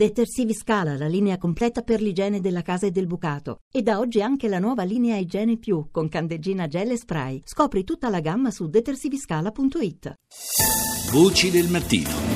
Detersivi 0.00 0.54
Scala, 0.54 0.96
la 0.96 1.08
linea 1.08 1.36
completa 1.36 1.82
per 1.82 2.00
l'igiene 2.00 2.40
della 2.40 2.62
casa 2.62 2.86
e 2.86 2.90
del 2.90 3.06
bucato. 3.06 3.58
E 3.70 3.82
da 3.82 3.98
oggi 3.98 4.22
anche 4.22 4.48
la 4.48 4.58
nuova 4.58 4.82
linea 4.82 5.18
Igiene 5.18 5.58
Più 5.58 5.88
con 5.90 6.08
candeggina 6.08 6.66
gel 6.68 6.92
e 6.92 6.96
spray. 6.96 7.42
Scopri 7.44 7.84
tutta 7.84 8.08
la 8.08 8.20
gamma 8.20 8.50
su 8.50 8.66
detersiviscala.it. 8.66 10.14
Voci 11.12 11.50
del 11.50 11.68
mattino. 11.68 12.29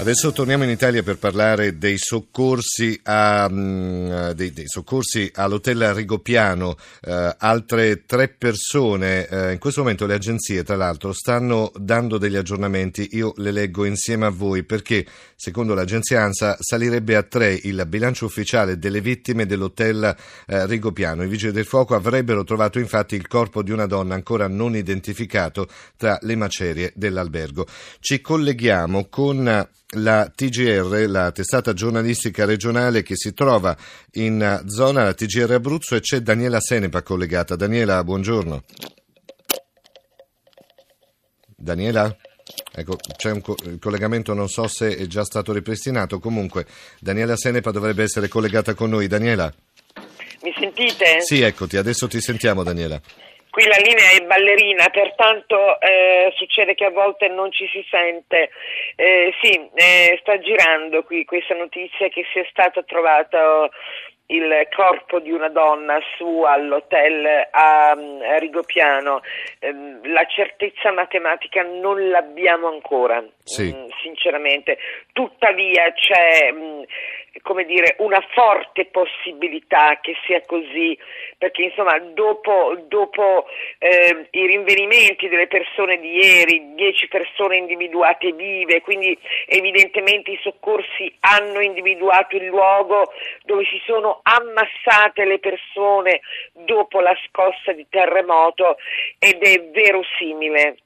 Adesso 0.00 0.32
torniamo 0.32 0.64
in 0.64 0.70
Italia 0.70 1.02
per 1.02 1.18
parlare 1.18 1.76
dei 1.76 1.98
soccorsi, 1.98 2.98
a, 3.02 3.46
um, 3.50 4.32
dei, 4.32 4.50
dei 4.50 4.66
soccorsi 4.66 5.30
all'hotel 5.34 5.92
Rigopiano. 5.92 6.74
Uh, 7.02 7.34
altre 7.36 8.06
tre 8.06 8.28
persone, 8.28 9.28
uh, 9.30 9.50
in 9.50 9.58
questo 9.58 9.82
momento 9.82 10.06
le 10.06 10.14
agenzie 10.14 10.64
tra 10.64 10.76
l'altro 10.76 11.12
stanno 11.12 11.70
dando 11.76 12.16
degli 12.16 12.36
aggiornamenti, 12.36 13.10
io 13.12 13.34
le 13.36 13.50
leggo 13.50 13.84
insieme 13.84 14.24
a 14.24 14.30
voi 14.30 14.62
perché 14.64 15.04
secondo 15.36 15.74
l'agenzia 15.74 16.22
ANSA 16.22 16.56
salirebbe 16.58 17.14
a 17.14 17.22
tre 17.22 17.52
il 17.52 17.84
bilancio 17.86 18.24
ufficiale 18.24 18.78
delle 18.78 19.02
vittime 19.02 19.44
dell'hotel 19.44 20.16
uh, 20.46 20.64
Rigopiano. 20.64 21.24
I 21.24 21.28
vigili 21.28 21.52
del 21.52 21.66
fuoco 21.66 21.94
avrebbero 21.94 22.42
trovato 22.42 22.78
infatti 22.78 23.16
il 23.16 23.28
corpo 23.28 23.62
di 23.62 23.70
una 23.70 23.84
donna 23.84 24.14
ancora 24.14 24.48
non 24.48 24.74
identificato 24.74 25.68
tra 25.98 26.18
le 26.22 26.36
macerie 26.36 26.90
dell'albergo. 26.94 27.66
Ci 28.00 28.22
colleghiamo 28.22 29.06
con 29.10 29.68
la 29.96 30.30
TGR, 30.32 31.06
la 31.08 31.32
testata 31.32 31.72
giornalistica 31.72 32.44
regionale 32.44 33.02
che 33.02 33.16
si 33.16 33.34
trova 33.34 33.76
in 34.12 34.62
zona, 34.66 35.04
la 35.04 35.14
TGR 35.14 35.52
Abruzzo, 35.52 35.96
e 35.96 36.00
c'è 36.00 36.20
Daniela 36.20 36.60
Senepa 36.60 37.02
collegata. 37.02 37.56
Daniela, 37.56 38.02
buongiorno. 38.04 38.62
Daniela? 41.56 42.16
Ecco, 42.72 42.96
c'è 43.16 43.30
un 43.32 43.40
co- 43.40 43.56
il 43.64 43.78
collegamento, 43.78 44.32
non 44.32 44.48
so 44.48 44.66
se 44.68 44.96
è 44.96 45.06
già 45.06 45.24
stato 45.24 45.52
ripristinato, 45.52 46.20
comunque 46.20 46.66
Daniela 47.00 47.36
Senepa 47.36 47.70
dovrebbe 47.70 48.04
essere 48.04 48.28
collegata 48.28 48.74
con 48.74 48.90
noi. 48.90 49.08
Daniela? 49.08 49.52
Mi 50.42 50.54
sentite? 50.58 51.20
Sì, 51.20 51.42
eccoti, 51.42 51.76
adesso 51.76 52.06
ti 52.08 52.20
sentiamo 52.20 52.62
Daniela. 52.62 53.00
Qui 53.50 53.66
la 53.66 53.78
linea 53.82 54.10
è 54.12 54.24
ballerina, 54.26 54.88
pertanto 54.90 55.80
eh, 55.80 56.32
succede 56.36 56.74
che 56.74 56.84
a 56.84 56.90
volte 56.90 57.26
non 57.28 57.50
ci 57.50 57.66
si 57.66 57.84
sente. 57.90 58.50
Eh, 58.94 59.34
sì, 59.42 59.68
eh, 59.74 60.16
sta 60.20 60.38
girando 60.38 61.02
qui 61.02 61.24
questa 61.24 61.54
notizia 61.54 62.08
che 62.08 62.24
sia 62.32 62.46
stato 62.50 62.84
trovato 62.84 63.70
il 64.30 64.68
corpo 64.74 65.20
di 65.20 65.30
una 65.30 65.48
donna 65.48 65.98
su 66.16 66.42
all'hotel 66.42 67.48
a, 67.50 67.90
a 67.90 68.38
Rigopiano. 68.38 69.22
Ehm, 69.58 70.00
la 70.12 70.24
certezza 70.26 70.92
matematica 70.92 71.62
non 71.62 72.08
l'abbiamo 72.08 72.68
ancora, 72.68 73.24
sì. 73.42 73.74
mm, 73.74 73.88
sinceramente. 74.02 74.78
Tuttavia 75.12 75.92
c'è 75.92 76.52
mm, 76.52 76.82
come 77.42 77.64
dire, 77.64 77.94
una 77.98 78.20
forte 78.32 78.86
possibilità 78.86 79.98
che 80.00 80.14
sia 80.26 80.40
così, 80.42 80.98
perché 81.38 81.62
insomma 81.62 81.98
dopo, 81.98 82.76
dopo 82.86 83.46
eh, 83.78 84.26
i 84.30 84.46
rinvenimenti 84.46 85.28
delle 85.28 85.46
persone 85.46 85.98
di 85.98 86.16
ieri, 86.16 86.74
10 86.74 87.08
persone 87.08 87.56
individuate 87.56 88.32
vive, 88.32 88.80
quindi 88.82 89.16
evidentemente 89.46 90.32
i 90.32 90.40
soccorsi 90.42 91.12
hanno 91.20 91.60
individuato 91.60 92.36
il 92.36 92.46
luogo 92.46 93.12
dove 93.44 93.64
si 93.64 93.80
sono 93.86 94.19
ammassate 94.22 95.24
le 95.24 95.38
persone 95.38 96.20
dopo 96.52 97.00
la 97.00 97.14
scossa 97.28 97.72
di 97.72 97.86
terremoto 97.88 98.76
ed 99.18 99.42
è 99.42 99.70
verosimile 99.70 100.76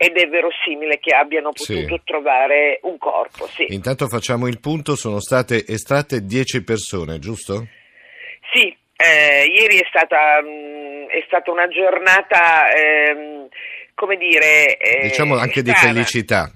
ed 0.00 0.16
è 0.16 0.28
verosimile 0.28 1.00
che 1.00 1.12
abbiano 1.12 1.50
potuto 1.50 1.96
sì. 1.96 2.02
trovare 2.04 2.78
un 2.82 2.98
corpo. 2.98 3.48
Sì. 3.48 3.66
Intanto 3.70 4.06
facciamo 4.06 4.46
il 4.46 4.60
punto, 4.60 4.94
sono 4.94 5.18
state 5.18 5.64
estratte 5.66 6.24
10 6.24 6.62
persone, 6.62 7.18
giusto? 7.18 7.66
Sì, 8.52 8.74
eh, 8.94 9.44
ieri 9.44 9.78
è 9.78 9.86
stata, 9.88 10.40
mh, 10.40 10.46
mm, 10.48 11.06
è 11.08 11.24
stata, 11.26 11.50
una 11.50 11.66
giornata, 11.66 12.72
eh, 12.72 13.48
come 13.94 14.16
dire... 14.16 14.76
Eh, 14.76 15.08
diciamo 15.08 15.36
anche 15.36 15.60
strana. 15.60 15.78
di 15.80 15.86
felicità, 15.86 16.50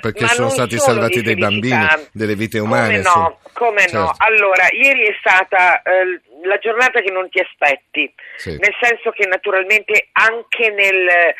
perché 0.00 0.26
sono 0.28 0.48
stati 0.48 0.78
salvati 0.78 1.22
dei 1.22 1.36
bambini, 1.36 1.86
delle 2.12 2.34
vite 2.34 2.58
umane. 2.58 3.02
Come 3.02 3.14
no, 3.14 3.38
come 3.52 3.80
certo. 3.80 3.98
no. 3.98 4.14
Allora, 4.18 4.66
ieri 4.72 5.06
è 5.06 5.14
stata 5.18 5.82
eh, 5.82 6.20
la 6.44 6.58
giornata 6.58 7.00
che 7.00 7.10
non 7.10 7.28
ti 7.28 7.40
aspetti, 7.40 8.12
sì. 8.36 8.56
nel 8.58 8.74
senso 8.80 9.10
che 9.10 9.26
naturalmente 9.26 10.08
anche 10.12 10.70
nel, 10.70 11.34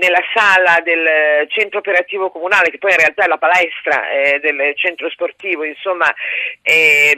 nella 0.00 0.22
sala 0.34 0.80
del 0.82 1.48
centro 1.48 1.78
operativo 1.78 2.30
comunale, 2.30 2.70
che 2.70 2.78
poi 2.78 2.92
in 2.92 2.98
realtà 2.98 3.24
è 3.24 3.28
la 3.28 3.38
palestra 3.38 4.10
eh, 4.10 4.40
del 4.40 4.74
centro 4.76 5.08
sportivo, 5.10 5.64
insomma, 5.64 6.12
eh, 6.62 7.16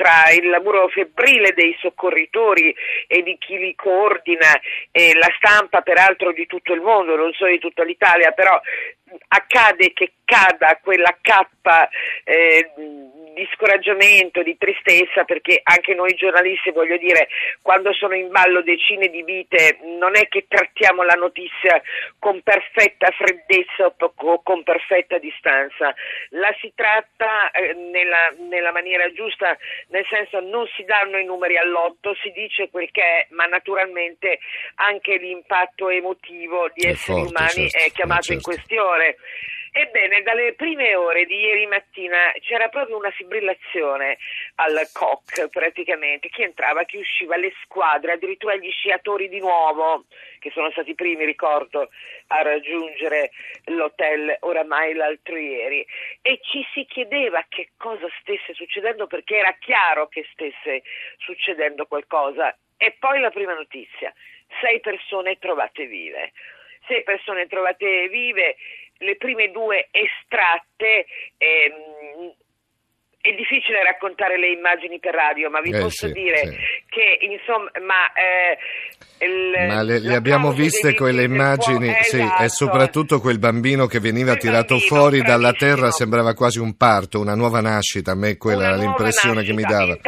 tra 0.00 0.30
il 0.30 0.48
lavoro 0.48 0.88
febbrile 0.88 1.52
dei 1.52 1.76
soccorritori 1.78 2.74
e 3.06 3.22
di 3.22 3.36
chi 3.38 3.58
li 3.58 3.74
coordina 3.74 4.58
e 4.90 5.12
la 5.12 5.28
stampa 5.36 5.82
peraltro 5.82 6.32
di 6.32 6.46
tutto 6.46 6.72
il 6.72 6.80
mondo, 6.80 7.16
non 7.16 7.34
solo 7.34 7.50
di 7.50 7.58
tutta 7.58 7.84
l'Italia, 7.84 8.30
però 8.30 8.58
accade 9.28 9.92
che 9.92 10.12
cada 10.24 10.78
quella 10.82 11.18
cappa 11.20 11.86
eh, 12.24 12.70
di 13.34 13.48
scoraggiamento, 13.54 14.42
di 14.42 14.56
tristezza, 14.56 15.24
perché 15.24 15.60
anche 15.62 15.94
noi 15.94 16.14
giornalisti, 16.14 16.70
voglio 16.70 16.96
dire, 16.96 17.28
quando 17.62 17.92
sono 17.92 18.14
in 18.14 18.28
ballo 18.30 18.62
decine 18.62 19.08
di 19.08 19.22
vite, 19.22 19.78
non 19.98 20.16
è 20.16 20.28
che 20.28 20.46
trattiamo 20.48 21.02
la 21.02 21.14
notizia 21.14 21.80
con 22.18 22.40
perfetta 22.42 23.10
freddezza 23.10 23.86
o 23.86 24.42
con 24.42 24.62
perfetta 24.62 25.18
distanza, 25.18 25.94
la 26.30 26.54
si 26.60 26.72
tratta 26.74 27.50
eh, 27.50 27.74
nella, 27.74 28.32
nella, 28.48 28.72
maniera 28.72 29.10
giusta, 29.12 29.56
nel 29.88 30.06
senso 30.08 30.40
non 30.40 30.66
si 30.76 30.84
danno 30.84 31.18
i 31.18 31.24
numeri 31.24 31.56
all'otto, 31.56 32.14
si 32.22 32.30
dice 32.30 32.70
quel 32.70 32.90
che 32.90 33.02
è, 33.02 33.26
ma 33.30 33.46
naturalmente 33.46 34.38
anche 34.76 35.16
l'impatto 35.16 35.88
emotivo 35.88 36.68
di 36.74 36.86
è 36.86 36.90
esseri 36.90 37.20
forte, 37.22 37.34
umani 37.34 37.70
certo, 37.70 37.86
è 37.86 37.90
chiamato 37.92 38.22
certo. 38.22 38.32
in 38.34 38.40
questione. 38.42 39.16
Ebbene, 39.72 40.22
dalle 40.22 40.54
prime 40.54 40.96
ore 40.96 41.26
di 41.26 41.36
ieri 41.36 41.66
mattina 41.66 42.32
c'era 42.40 42.68
proprio 42.68 42.96
una 42.96 43.10
fibrillazione 43.12 44.18
al 44.56 44.88
COC 44.92 45.48
praticamente, 45.48 46.28
chi 46.28 46.42
entrava, 46.42 46.82
chi 46.82 46.96
usciva, 46.96 47.36
le 47.36 47.52
squadre, 47.62 48.12
addirittura 48.12 48.56
gli 48.56 48.70
sciatori 48.70 49.28
di 49.28 49.38
nuovo, 49.38 50.06
che 50.40 50.50
sono 50.50 50.72
stati 50.72 50.90
i 50.90 50.94
primi, 50.96 51.24
ricordo, 51.24 51.88
a 52.28 52.42
raggiungere 52.42 53.30
l'hotel 53.66 54.38
oramai 54.40 54.94
l'altro 54.94 55.36
ieri, 55.36 55.86
e 56.20 56.40
ci 56.42 56.66
si 56.74 56.84
chiedeva 56.86 57.44
che 57.48 57.70
cosa 57.76 58.08
stesse 58.20 58.54
succedendo 58.54 59.06
perché 59.06 59.36
era 59.36 59.56
chiaro 59.60 60.08
che 60.08 60.26
stesse 60.32 60.82
succedendo 61.18 61.86
qualcosa. 61.86 62.56
E 62.76 62.96
poi 62.98 63.20
la 63.20 63.30
prima 63.30 63.54
notizia, 63.54 64.12
sei 64.60 64.80
persone 64.80 65.38
trovate 65.38 65.86
vive. 65.86 66.32
Sei 66.86 67.02
persone 67.02 67.46
trovate 67.46 68.08
vive 68.08 68.56
le 69.00 69.16
prime 69.16 69.50
due 69.50 69.88
estratte. 69.90 71.06
Ehm, 71.36 72.34
è 73.22 73.32
difficile 73.34 73.82
raccontare 73.84 74.38
le 74.38 74.50
immagini 74.50 74.98
per 74.98 75.12
radio, 75.12 75.50
ma 75.50 75.60
vi 75.60 75.72
eh, 75.72 75.80
posso 75.80 76.06
sì, 76.06 76.12
dire 76.12 76.38
sì. 76.38 76.56
che 76.88 77.18
insomma, 77.20 77.70
ma, 77.84 78.10
eh, 78.14 79.26
il, 79.26 79.66
ma 79.68 79.82
le, 79.82 79.98
le 79.98 80.14
abbiamo 80.14 80.52
viste 80.52 80.94
quelle 80.94 81.24
immagini, 81.24 81.88
fuoco, 81.88 82.02
sì, 82.04 82.16
esatto. 82.16 82.42
e 82.42 82.48
soprattutto 82.48 83.20
quel 83.20 83.38
bambino 83.38 83.86
che 83.86 84.00
veniva 84.00 84.30
quel 84.30 84.40
tirato 84.40 84.78
fuori 84.78 85.20
dalla 85.20 85.52
terra 85.52 85.90
sembrava 85.90 86.32
quasi 86.32 86.60
un 86.60 86.74
parto, 86.78 87.20
una 87.20 87.34
nuova 87.34 87.60
nascita. 87.60 88.12
A 88.12 88.16
me 88.16 88.38
quella 88.38 88.68
era 88.68 88.76
l'impressione 88.76 89.42
che 89.42 89.52
mi 89.52 89.64
dava. 89.64 89.98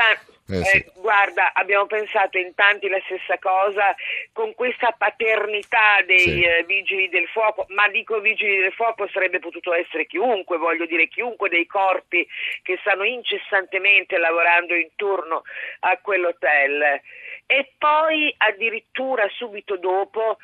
Eh, 0.52 0.64
sì. 0.64 0.76
eh, 0.76 0.92
guarda, 0.96 1.52
abbiamo 1.54 1.86
pensato 1.86 2.38
in 2.38 2.54
tanti 2.54 2.88
la 2.88 3.00
stessa 3.04 3.38
cosa, 3.38 3.94
con 4.32 4.54
questa 4.54 4.92
paternità 4.92 6.02
dei 6.04 6.18
sì. 6.18 6.42
eh, 6.42 6.64
vigili 6.64 7.08
del 7.08 7.26
fuoco, 7.28 7.66
ma 7.68 7.88
dico 7.88 8.20
vigili 8.20 8.58
del 8.58 8.72
fuoco 8.72 9.08
sarebbe 9.08 9.38
potuto 9.38 9.72
essere 9.72 10.06
chiunque, 10.06 10.58
voglio 10.58 10.86
dire 10.86 11.08
chiunque 11.08 11.48
dei 11.48 11.66
corpi 11.66 12.26
che 12.62 12.78
stanno 12.80 13.04
incessantemente 13.04 14.18
lavorando 14.18 14.74
intorno 14.74 15.42
a 15.80 15.96
quell'hotel. 15.98 17.00
E 17.46 17.72
poi 17.76 18.32
addirittura 18.38 19.28
subito 19.28 19.76
dopo 19.76 20.38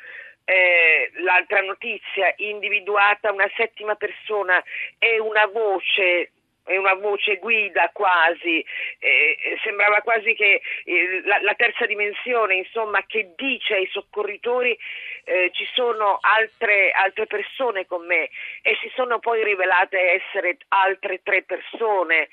eh, 0.45 1.11
l'altra 1.21 1.61
notizia, 1.61 2.33
individuata 2.37 3.31
una 3.31 3.49
settima 3.55 3.95
persona 3.95 4.61
e 4.97 5.19
una 5.19 5.45
voce 5.45 6.31
una 6.77 6.93
voce 6.93 7.37
guida 7.37 7.89
quasi, 7.93 8.63
eh, 8.99 9.57
sembrava 9.63 10.01
quasi 10.01 10.33
che 10.33 10.61
eh, 10.85 11.21
la, 11.25 11.39
la, 11.41 11.53
terza 11.55 11.85
dimensione, 11.85 12.55
insomma, 12.55 13.03
che 13.05 13.31
dice 13.35 13.75
ai 13.75 13.87
soccorritori 13.91 14.77
eh, 15.25 15.49
ci 15.53 15.67
sono 15.73 16.19
altre, 16.21 16.91
altre, 16.91 17.27
persone 17.27 17.85
con 17.85 18.05
me 18.05 18.29
e 18.61 18.77
si 18.81 18.91
sono 18.95 19.19
poi 19.19 19.43
rivelate 19.43 20.21
essere 20.21 20.57
altre 20.69 21.21
tre 21.23 21.43
persone, 21.43 22.29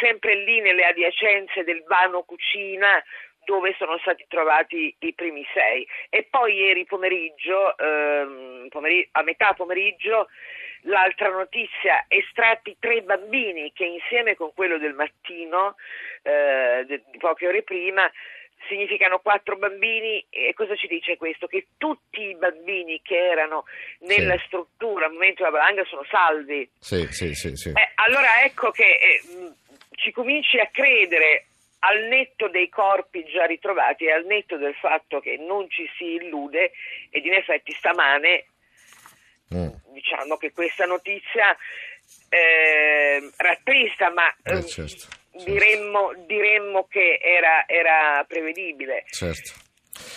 sempre 0.00 0.34
lì 0.34 0.60
nelle 0.60 0.84
adiacenze 0.84 1.62
del 1.62 1.84
vano 1.86 2.22
cucina 2.22 3.04
dove 3.48 3.74
sono 3.78 3.96
stati 3.98 4.26
trovati 4.28 4.94
i 4.98 5.14
primi 5.14 5.42
sei. 5.54 5.88
E 6.10 6.26
poi 6.28 6.54
ieri 6.54 6.84
pomeriggio, 6.84 7.76
ehm, 7.78 8.68
pomeriggio 8.68 9.08
a 9.12 9.22
metà 9.22 9.54
pomeriggio, 9.54 10.28
l'altra 10.82 11.30
notizia, 11.30 12.04
estratti 12.08 12.76
tre 12.78 13.02
bambini 13.02 13.72
che 13.72 13.84
insieme 13.84 14.36
con 14.36 14.52
quello 14.54 14.78
del 14.78 14.94
mattino, 14.94 15.76
eh, 16.22 16.84
di 16.86 17.18
poche 17.18 17.48
ore 17.48 17.62
prima, 17.62 18.10
significano 18.66 19.20
quattro 19.20 19.56
bambini 19.56 20.24
e 20.30 20.52
cosa 20.54 20.74
ci 20.74 20.86
dice 20.86 21.16
questo? 21.16 21.46
Che 21.46 21.68
tutti 21.76 22.22
i 22.22 22.36
bambini 22.36 23.00
che 23.02 23.16
erano 23.16 23.64
nella 24.00 24.36
sì. 24.38 24.44
struttura 24.46 25.06
al 25.06 25.12
momento 25.12 25.44
della 25.44 25.56
valanga 25.56 25.84
sono 25.84 26.04
salvi. 26.08 26.68
Sì, 26.78 27.06
sì, 27.10 27.34
sì. 27.34 27.56
sì. 27.56 27.68
Eh, 27.70 27.92
allora 27.96 28.42
ecco 28.42 28.70
che 28.70 28.84
eh, 28.84 29.20
ci 29.92 30.10
cominci 30.12 30.58
a 30.58 30.68
credere 30.72 31.46
al 31.80 32.02
netto 32.04 32.48
dei 32.48 32.68
corpi 32.68 33.24
già 33.24 33.44
ritrovati 33.44 34.06
e 34.06 34.12
al 34.12 34.24
netto 34.24 34.56
del 34.56 34.74
fatto 34.74 35.20
che 35.20 35.36
non 35.36 35.70
ci 35.70 35.88
si 35.96 36.14
illude 36.14 36.72
ed 37.10 37.24
in 37.24 37.34
effetti 37.34 37.72
stamane 37.72 38.46
mm. 39.54 39.68
diciamo 39.92 40.36
che 40.36 40.52
questa 40.52 40.84
notizia 40.84 41.56
eh, 42.28 43.30
rattrista 43.36 44.10
ma 44.10 44.28
eh, 44.42 44.64
certo, 44.64 44.68
certo. 44.68 45.16
Diremmo, 45.44 46.14
diremmo, 46.26 46.88
che 46.88 47.20
era, 47.22 47.64
era 47.68 48.24
prevedibile. 48.26 49.04
Certo. 49.08 49.52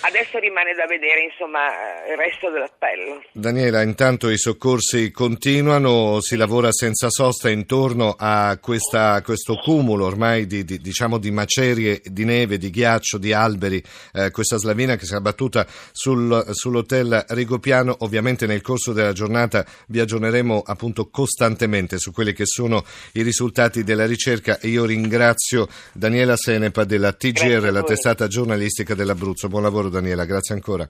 Adesso 0.04 0.40
rimane 0.40 0.74
da 0.74 0.88
vedere 0.88 1.24
insomma, 1.30 1.68
il 2.10 2.18
resto 2.18 2.50
dell'appello. 2.50 3.22
Daniela, 3.34 3.84
intanto 3.84 4.30
i 4.30 4.38
soccorsi 4.38 5.12
continuano, 5.12 6.22
si 6.22 6.36
lavora 6.36 6.72
senza 6.72 7.10
sosta 7.10 7.50
intorno 7.50 8.16
a 8.18 8.58
questa, 8.60 9.22
questo 9.22 9.58
cumulo 9.58 10.06
ormai 10.06 10.48
di, 10.48 10.64
di, 10.64 10.80
diciamo 10.80 11.20
di, 11.20 11.30
macerie 11.30 12.02
di 12.04 12.26
neve, 12.26 12.58
di 12.58 12.72
ghiaccio, 12.72 13.20
di 13.20 13.32
alberi, 13.32 13.82
eh, 14.14 14.32
questa 14.32 14.58
slavina 14.58 14.96
che 14.96 15.06
si 15.06 15.14
è 15.14 15.18
abbattuta 15.18 15.68
sul, 15.92 16.48
sull'hotel 16.50 17.26
Rigopiano. 17.30 17.96
Ovviamente 18.00 18.48
nel 18.48 18.62
corso 18.62 18.94
della 18.94 19.14
giornata 19.14 19.64
vi 19.88 20.00
aggiorneremo 20.00 20.64
appunto 20.66 21.10
costantemente 21.10 22.00
su 22.00 22.12
quelli 22.12 22.34
che 22.34 22.48
sono 22.48 22.84
i 23.14 23.22
risultati 23.22 23.84
della 23.84 24.08
ricerca 24.08 24.60
e 24.60 24.70
io 24.70 24.86
ringrazio 24.86 25.68
Daniela 25.94 26.36
Senepa 26.36 26.86
della 26.86 27.14
TGR, 27.14 27.72
la 27.72 27.84
testata 27.84 28.28
giornalistica 28.28 28.96
dell'Abruzzo. 28.96 29.48
Buon 29.48 29.64
lavoro 29.72 29.90
Daniela, 29.90 30.26
grazie 30.26 30.54
ancora. 30.54 30.88